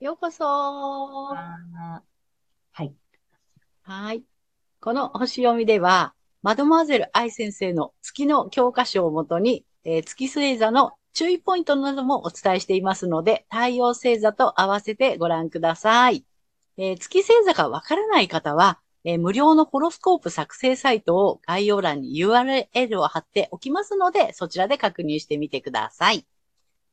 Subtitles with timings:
[0.00, 0.44] ようこそ
[2.72, 2.94] はい。
[3.82, 4.24] はい。
[4.80, 16.24] この星読みでは、マドモアゼル愛先生の月の教科書をもとに、えー月星座の注意ポイントなどもお伝えしていますので、太陽星座と合わせてご覧ください。
[16.78, 26.26] えー月星座がわからない方は、えー無料のホロスコープ作成サイトを概要欄に URL を貼っておきますので、そちらで確認してみてください。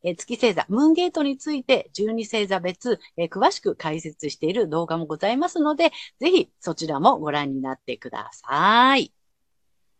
[0.03, 9.13] えー月星座、ムーンゲートについて12星座別、えー詳しく解説している動画もございますので、ぜひそちらもご覧になってください。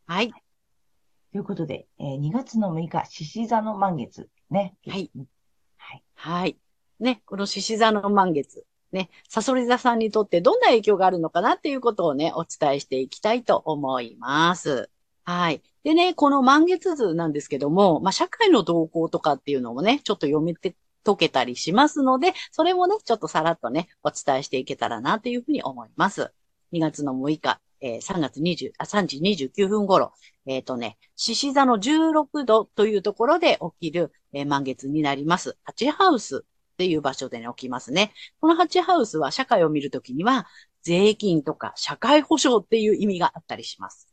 [0.07, 0.35] はい。
[1.31, 4.29] ということで、えー2月の6日、獅子座の満月。
[4.49, 4.75] ね。
[4.87, 5.11] はい。
[5.77, 6.03] はい。
[6.15, 6.57] はい。
[6.99, 8.65] ね、この獅子座の満月。
[8.91, 14.89] ね、サソリ座さんにとってどんな影響があるのかなっていうことをね、お伝えしていきたいと思います。
[15.25, 15.63] はい。
[15.83, 20.75] でね、この満月図なんですけども、まあ、社会の動向とかっていうのもね、ちょっと読めて、
[21.05, 26.33] 解けたりしますので、それもね、ちょっとさらっとね、お伝えしていけたらなというふうに思います。
[26.71, 30.13] 2月の6日、えー3月20、あ、3時29分頃、
[30.45, 35.57] えっ、とね、獅子座の16度というところで起きる、えー満月になります。
[35.63, 38.13] ハチハウスっていう場所でね、起きますね。
[38.39, 40.47] このハチハウスは社会を見るときには、
[40.81, 44.07] 税金とか社会保障っていう意味があったりします。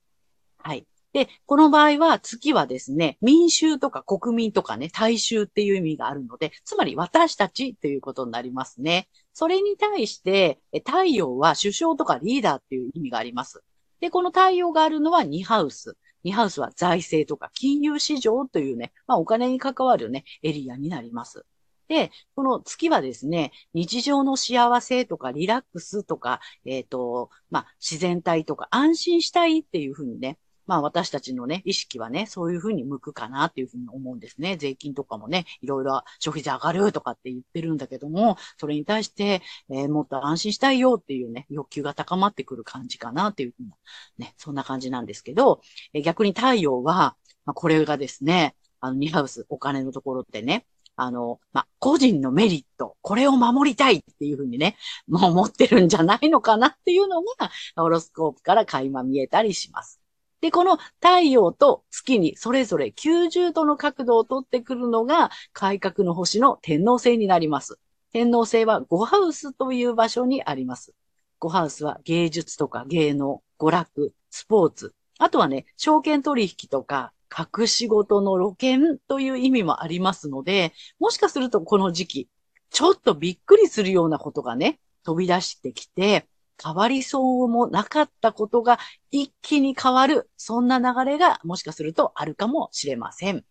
[0.59, 0.87] はい。
[1.13, 9.09] で、この場合は月はですね、民衆とか国民とかね、大衆っていう意味があるので、つまり私たちということになりますね。
[9.33, 13.63] それに対して、太陽は首相とかリーダーっていう意味があります。
[14.01, 15.97] で、この太陽があるのは2ハウス。
[16.25, 21.45] 2ハウスは財政とか金融市場というね、まあお金に関わるね、エリアになります。
[21.89, 30.39] で、この月はですね、日常の幸せとかリラックスとか、えっ、と、まあ自然体とか安心したいっていうふうにね、
[30.71, 34.57] まあ私たちのね、意識はね、そういうふうに向くかなっていうふうに思うんですね。
[34.57, 43.77] 税金とかもね、いろいろ消費税上がるとかって言ってるんだけども、それに対して、えーもっと安心したいよっていうね、欲求が高まってくる感じかなっていうふうな、
[44.19, 45.61] ね、そんな感じなんですけど、
[45.93, 50.67] えー逆に太陽は、まあ、これがですね、あの、ニハウス、お金のところってね、
[50.97, 54.77] あの、まあ、個人のメリット、これを守りたいっていうふうにね、
[55.09, 60.00] もう思ってるんじゃないのかなっていうのが、ホロスコープから垣間見えたりします。
[60.41, 67.79] で、この太陽と月にそれぞれ90度の角度をとってくるのが改革の星の天王星になります。
[68.13, 70.95] 天王星は5ハウスという場所にあります。
[71.41, 82.29] 5ハウスは芸術とか芸能、娯楽、スポーツ、あとはね、証券取引とか隠し事の露見という意味もありますので、もしかするとこの時期、
[82.71, 86.27] ちょっとびっくりするようなことがね、飛び出してきて、
[86.63, 88.79] 変わりそうもなかったことが
[89.11, 93.45] 一気に変わる、そんな流れがもしかするとあるかもしれません。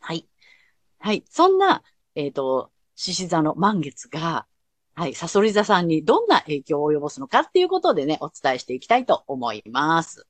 [0.00, 0.28] はい。
[0.98, 1.24] はい。
[1.28, 1.82] そんな、
[2.14, 4.46] えっ、と、獅子座の満月が、
[4.94, 10.26] はい、サソリ座さんにどんな影響を及ぼすのかっていうことでね、お伝えしていきたいと思います。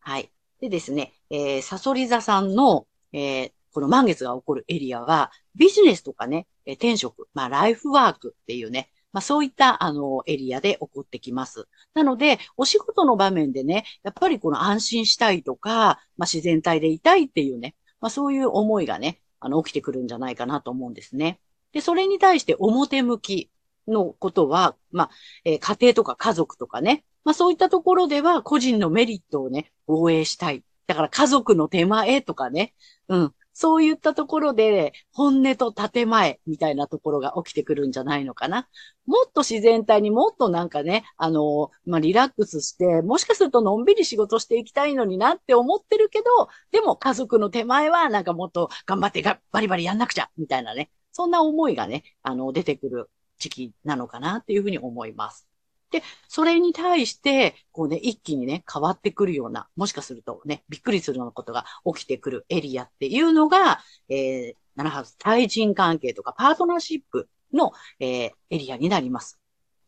[0.00, 0.30] はい。
[0.60, 11.66] でですね、えー、サソリ座さんの、えーこの満月が起こるエリアは、ビジネスとかね、転職、まあ、ライフワークっていうね、まあ、そういった、あの、エリアで起こってきます。
[11.94, 21.40] なので、お仕事の場面でね、やっぱりこの安心したいとか、まあ、自然体でいたいっていうね、まあ、そういう思いがね、あの、起きてくるんじゃないかなと思うんですね。
[21.72, 23.50] で、それに対して表向き
[23.88, 25.10] のことは、まあ、
[25.44, 30.62] えー家庭とか家族とかね、まあ、そういったところでは個人のメリットをね、防衛したい。
[30.86, 32.74] だから家族の手前とかね、
[33.08, 33.34] うん。
[33.58, 38.68] そういったところで、本音と建前みたいなところが起きてくるんじゃないのかな。
[39.06, 50.90] もっと自然体にもっとなんかね、あの、まあ、リラックスして、もしかするとのんびり仕事していきたいのになって思ってるけど、でも家族の手前はなんかもっと頑張ってがバリバリやんなくちゃみたいなね。
[51.12, 53.08] そんな思いがね、あの、出てくる
[53.38, 55.48] 時期なのかなっていうふうに思います。
[55.90, 69.38] で、それに対して、こうね、一気にね、変わってくるような、もしかするとね、びっくりするようなことが起きてくるエリアっていうのが、えー、7ハウス、対人関係とかパートナーシップの、えーエリアになります。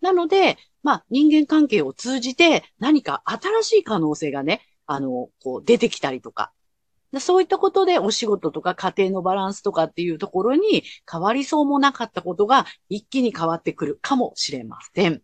[0.01, 6.53] なので、まあ、人間関係を通じて何か新しい可能性がね、あの、こう出てきたりとか、
[7.21, 15.23] そういったことでお仕事とか家庭のバランスとかっていうところに変わりそうもなかったことが一気に変わってくるかもしれません。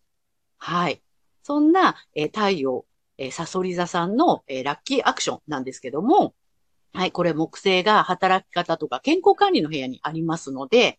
[0.66, 1.02] はい。
[1.42, 2.86] そんな、えー太陽、
[3.18, 6.34] えーサソリ座さんの、えーラッキーアクションなんですけども、
[6.94, 10.98] はい、これ木星が働き方とか健康管理の部屋にありますので、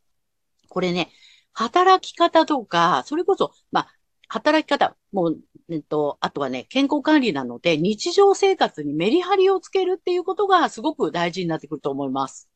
[0.70, 1.10] これね、
[1.52, 3.88] 働き方とか、それこそ、まあ、
[4.28, 5.40] 働き方、もう、
[5.72, 12.52] えっと、あとはね、健康管理なので、日常生活にメリハリをつけるっていうことがすごく大事になってくると思います。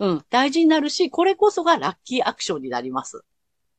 [0.00, 3.22] うん、大事になるし、これこそがラッキーアクションになります。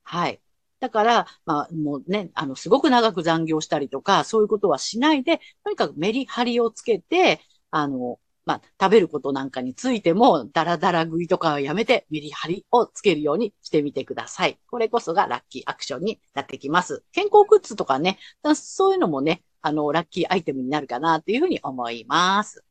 [0.04, 0.40] はい。
[0.82, 7.40] だから、まあ、もうね、あの、すごく長く残業したりとか、そういうことはしないで、とにかくメリハリをつけて、
[7.70, 14.60] あの、まあ、食べることなんかについても、ダラダラ食いとかはやめて、メリハリをつけるようにしてみてください。
[14.72, 17.04] これこそがラッキーアクションになってきます。
[17.12, 18.18] 健康グッズとかね、
[18.56, 22.66] そういうのもね、あの、ラッキーアイテムになるかなっていうふうに思います。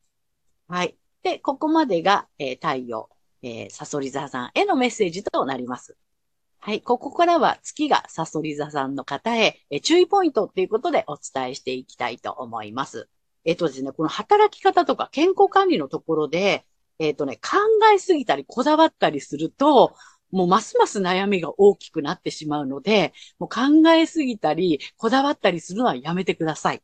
[0.67, 0.97] はい。
[1.23, 3.09] で、ここまでが、えー太陽、
[3.41, 5.95] えー、サソリ座さんへのメッセージとなります。
[6.63, 6.81] はい。
[6.81, 13.09] ここからは月がサソリ座さんの方へ、え注意ポイントっていうことでお伝えしていきたいと思います。
[13.45, 16.63] えっ、とですね、この働き方とか健康管理のところで、
[16.99, 17.57] えっ、とね、考
[17.95, 19.95] えすぎたりこだわったりすると、
[20.29, 26.83] もうますます悩みが大きくなってしまうので、もう考えすぎたり、こだわったりするのはやめてください。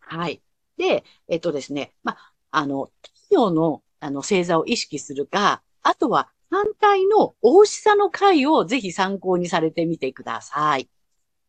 [0.00, 0.42] はい。
[0.76, 2.18] で、えっ、とですね、ま
[2.50, 10.88] あ、の、太陽の、あの、星座を意識するか、あとは反対の大牛座の回をぜひ参考にされてみてください。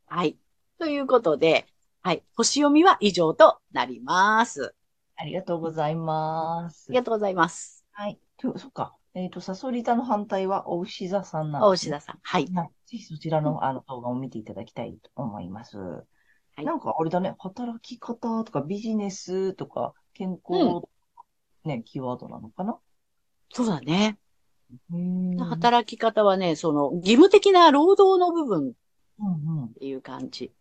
[0.06, 0.38] はい。
[0.80, 1.66] ということで、
[2.02, 2.26] はい。
[2.36, 4.76] 星読みは以上となります。
[5.16, 6.98] ありがとうございますあり。
[6.98, 7.86] がとうございます。
[7.94, 8.20] はい。
[8.36, 8.98] とそっか。
[9.14, 12.20] えっ、と、サソリ座の反対は、お牛座さんなんです、大牛座さん。
[12.22, 12.48] はい。
[12.54, 12.70] はい。
[12.86, 15.78] ぜひそちらの、あの動画を見ていただきたいと思います。
[16.60, 20.86] いなんかあれだね、働き方とかビジネスとか健康、
[21.64, 22.78] ね、キーワードなのかな？
[23.54, 24.20] そうだね。
[25.40, 28.74] 働き方はね、その、義務的な労働の部分っ
[29.20, 29.74] うんうん。
[29.74, 30.52] ていう感じ。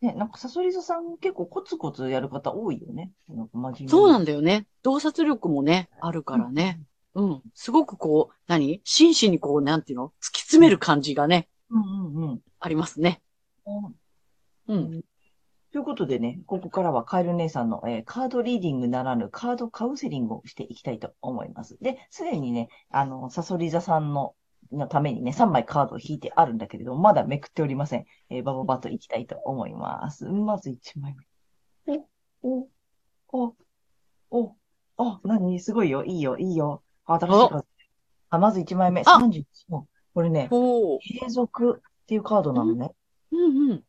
[0.00, 3.10] ね、なんかサソリ座さん結構コツコツやる方多いよね。
[3.88, 4.66] そうなんだよね。
[4.82, 6.80] 洞察力もね、あるからね。
[7.14, 7.42] うん。
[7.54, 8.80] すごくこう、何？
[8.84, 10.12] 真摯にこう、なんていうの？
[10.22, 12.40] 突き詰める感じがね、うんうんうん。
[12.60, 13.20] ありますね。
[13.66, 13.94] うん
[14.68, 15.02] うん。
[15.78, 21.78] ということでね、ここからはカエル姉さんの、えーカードリーディングならぬカードカウンセリングをしていきたいと思います。
[21.80, 24.34] で、すでにね、あの、サソリ座さんの、
[24.72, 28.06] のためにね、3枚カードを引いてあるんだけれども、まだめくっておりません。
[28.28, 30.24] えーバババッといきたいと思います。
[30.26, 31.14] まず1枚
[31.86, 32.00] 目。
[32.42, 32.68] お、お、
[33.28, 33.54] お、
[34.30, 34.56] お、
[34.96, 35.60] お、何？
[35.60, 36.82] すごいよ、いいよ、いいよ。
[37.06, 37.66] 新しいカード。
[38.30, 40.48] あ、まず1枚目、あ31もこれね。
[41.20, 42.90] 継続っていうカードなのね。
[43.30, 43.84] うんうん。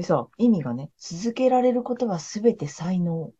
[0.00, 3.32] でさ、意味がね、続けられることはすべて才能。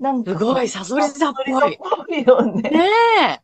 [0.00, 1.52] なんかさ、すごい、サソリ座っぽい。
[1.52, 2.62] サソリ座っぽいよね。
[2.70, 2.88] ね
[3.34, 3.40] え。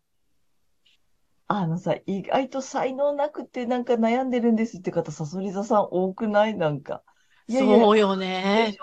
[1.49, 6.57] あのさ、意外と才能なくてなんか悩んでるんですって方、サソリ座さん多くない？
[6.57, 7.03] なんか。
[7.47, 8.79] いやいや、そうよでね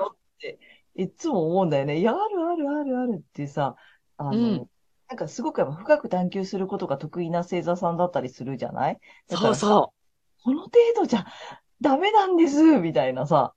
[0.94, 1.98] いつも思うんだよね。
[1.98, 3.76] いや、あるあるあるあるってさ、
[4.18, 4.68] あの、うん
[5.10, 9.92] なんかすごくやっぱ深く探求することが得意な星座さんだったりするじゃないそうそ
[10.42, 11.26] この程度じゃ
[11.82, 13.54] ダメなんですみたいなさ、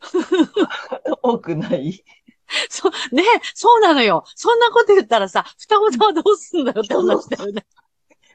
[1.22, 1.90] 多くない？
[1.90, 1.94] う。
[2.68, 3.22] そう、ね
[3.54, 4.24] そうなのよ。
[4.34, 7.64] そんなこと言ったらさ、双子座はどうすんだよって話だよね。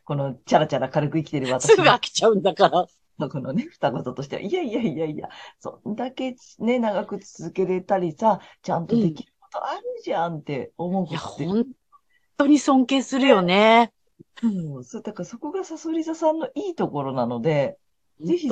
[0.06, 2.86] このチャラチャラ軽く生きてる私すぐ飽きちゃうんだから。
[3.20, 5.28] のこのね、双子座としては、いやいやいやいや、
[5.60, 11.66] そんだけね、長く続けれたりさ、ちゃんとできることあるじゃんって思ういや、ことって、本
[12.38, 13.92] 当に尊敬するよね。
[14.44, 17.78] うん、そう、だからそこがサソリ座さんのいいところなので、
[18.22, 18.48] ぜひ、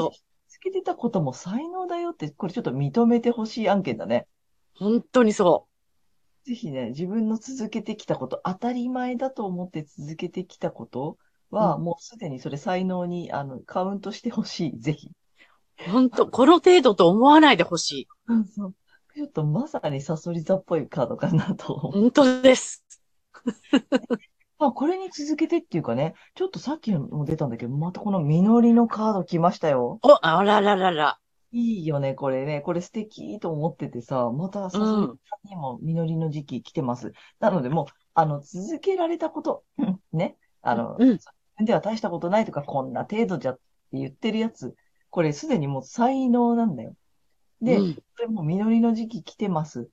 [0.66, 4.28] けてたことも才能だよって、これちょっと認めてほしい案件だね。
[4.78, 5.68] 当本当にそ
[6.46, 11.18] ぜひね、自分の続けてきたこと、当たり前だと思って続けてきたこと
[11.50, 14.80] は、うもうすでにそれ才能に、あの、カウントしてほしい。
[14.80, 15.12] ぜひ。
[15.88, 15.92] う。
[15.92, 18.08] 本当、この程度と思わないでほしい。
[18.28, 18.76] うんそう。
[19.16, 21.74] ちょっとまさにサソリ座っぽいカードかなと。
[21.74, 22.86] 本当です。
[24.58, 30.00] まあ、これに続けてっていうかね、ちょっとさっきも出たんだけど、またこの実りのカード来ましたよ。
[30.02, 31.20] お、あらららら。
[31.52, 32.62] いいよね、これね。
[32.62, 37.14] これ素敵と思っててさ、またサソリ座にも実りの時期来てます。
[37.40, 40.38] なので、もう、あの、続けられたこと、う んね。
[40.62, 43.62] あの、うん自分では大したことないとか、こんな程度じゃって
[43.94, 44.76] 言ってるやつ、
[45.10, 46.96] これすでにもう才能なんだよ。
[47.62, 49.90] で、うんこれもう実りの時期来てます。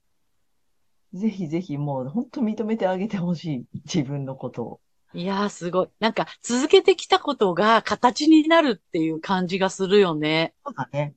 [1.14, 3.66] ぜひぜひもう本当認めてあげてほしい。
[3.85, 4.81] 自分のことを。
[5.14, 5.88] いやー、すごい。
[6.00, 10.54] なんか、続けてきたことが形になるっていう感じがするよね。
[10.64, 11.14] そうだね。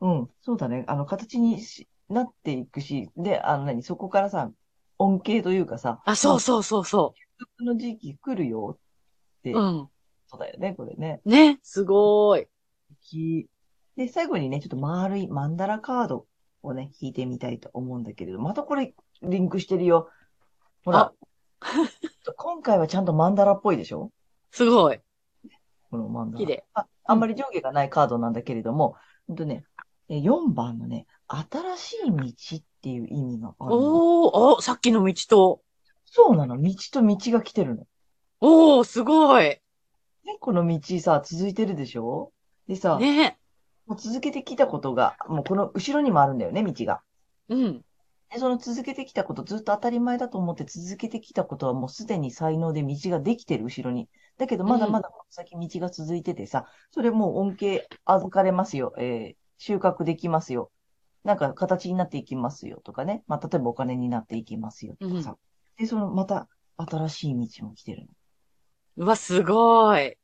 [0.00, 0.84] うん、そうだね。
[0.86, 4.50] あの、形にしなっていくし、で、あの、何、そこからさ、
[4.98, 7.14] 恩恵というかさ、あ、そうそうそうそ
[7.58, 9.58] この時期来るよって、う。
[9.58, 9.88] うん。
[10.26, 11.20] そうだよね、これね。
[11.26, 12.46] ね、すごい。
[13.02, 13.48] き
[13.96, 16.26] で、最後にね、ちょっと丸いマンダラカード
[16.62, 20.08] をね、引いてみたいと思うんだけれど、またこれ、リンクしてるよ。
[20.84, 21.12] ほら。
[22.36, 24.10] 今回はちゃんとマンダラっぽいでしょ？
[24.50, 25.00] すごい。
[25.90, 26.38] このマンダラ。
[26.38, 26.64] 綺麗。
[26.74, 29.64] ああんまり上下がないカードなんだけれども、ほんとね、
[30.08, 32.24] え4番のね、新しい道
[32.56, 34.26] っていう意味があるの。
[34.26, 35.62] おー、あ、さっきの道と。
[36.04, 36.60] そうなの。
[36.60, 37.86] 道と道が来てるの。
[38.40, 39.44] おー、すごい。
[39.44, 39.60] ね、
[40.40, 42.32] この道さ、続いてるでしょ？
[42.68, 43.38] でさ、ね。
[43.86, 47.02] もう続けてきたことが、もうこの後ろにもあるんだよね、道が。
[47.50, 47.83] うん。
[48.34, 54.08] で、その続けてきたこと、ずっと当たり前だと思って続けてきたことはもうすでに才能で道ができてる、後ろに。
[54.38, 60.72] だけど、まだまだこの先道が続いててさ、それもう恩恵預かれますよ、えー収穫できますよ。
[61.22, 63.22] なんか形になっていきますよとかね。
[63.28, 65.36] まあ、例えばお金になっていきますよとかさ。
[65.78, 68.08] で、そのまた新しい道も来てるの。
[68.96, 70.18] うわ、すごい。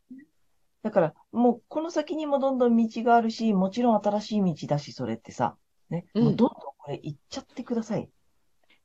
[0.82, 5.56] だから、もうこの先にもどんどん道があるし、もちろん新しい道だし、それってさ、
[5.90, 8.10] ね、うんもうどんどんこれ行っちゃってください。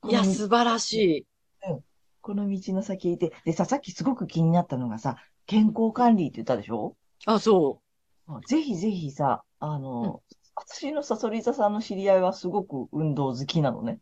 [0.08, 1.26] いや、素晴らしい。
[2.20, 6.96] この道の先いて、でさ、さっきすごく気になったのがさ、健康管理って言ったでしょ？
[7.24, 7.80] あ、そ
[8.46, 10.22] ぜひぜひさ、あの、
[10.54, 13.98] 私のサソリ座さんの知り合いはすごく運動好きなのね。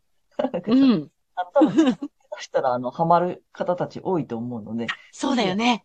[0.67, 0.75] う。
[0.75, 1.11] うん。
[1.33, 1.91] あの多分、出
[2.41, 5.83] したら、あの、ハマる方たち多いと思うので、そうだよね。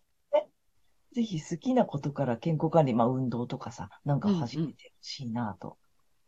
[1.13, 5.77] ぜひ好きなことから健康管理、まあ運動とかさ、なんか始めてほしいなと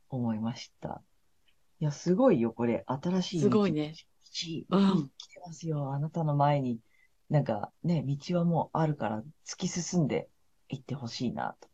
[0.09, 1.01] 思いました。
[1.83, 2.85] いや、すごいよ、これ。
[2.87, 3.43] 新しい道。
[3.43, 3.93] すごいね。
[4.69, 5.91] 道、うん来てますよ。
[5.91, 6.79] あなたの前に。
[7.29, 10.29] なんかね、道はもうあるから突き進んで
[10.69, 11.67] いってほしいなと。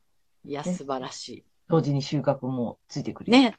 [0.45, 3.27] いや、ね素晴らし同時に収穫もついてくい。
[3.27, 3.37] るよ。
[3.37, 3.55] ね。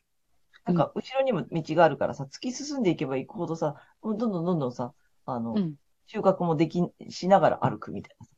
[0.64, 4.92] なんか、後ろにも道があるからさ、突き進んでいけば行くほどさ、もうどんどんどんどんさ、
[5.26, 5.75] あの、うん。
[6.09, 8.33] 収穫もでき、しながら歩くみたいなさ。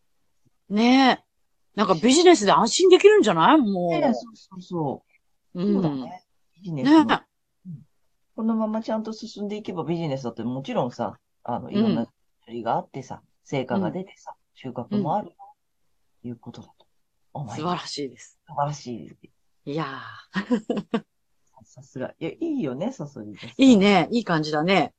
[0.68, 1.24] ね
[1.74, 3.58] なんかビジネスで安心できるんじゃない？
[3.58, 4.14] もねう。
[4.14, 5.04] そうそうそ
[5.54, 5.62] う。
[5.62, 5.74] うん。
[5.74, 6.22] そうだね。
[6.56, 7.22] ビジネスもね
[8.34, 12.06] このままちゃんと進んでいけばビジネスだってもちろんさ、あの、いろんな
[12.44, 15.34] 種類があってさ、成果が出てさ、収穫もあるよ、
[16.22, 16.86] ということだと
[17.34, 17.60] 思います。
[17.60, 18.38] 素晴らしいです。
[18.46, 19.16] 素晴らしいです。
[19.64, 19.86] いや
[21.64, 22.14] さすが。
[22.18, 23.46] いや、いいよね、サソリです。
[23.46, 23.76] ー、いい。
[23.76, 24.08] ね。
[24.10, 24.92] いい感じだね。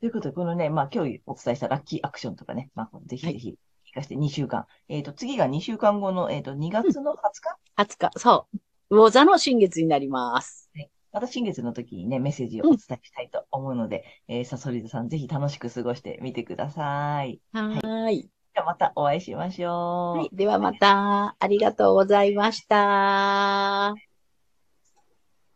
[0.00, 3.58] ということで、このね、まあ、今日お伝えしたラッキーアクションとかね、まあ、ぜひぜひ、
[3.90, 4.66] 聞かせて2週間。
[4.88, 7.16] えっ、と、次が2週間後の、えっ、と、2月の20
[7.76, 8.94] 日、20日、そう。
[8.94, 10.70] 魚座の新月になります。
[11.12, 17.40] また新月の時にね、メッセージをお伝えしたいと思うので、えー、サソリ座さん、ぜひ楽しく過ごしてみてください。
[17.52, 18.30] はーい。
[18.54, 20.18] ではまたお会いしましょう。
[20.18, 20.30] はい。
[20.32, 24.15] ではまた、ありがとうございました。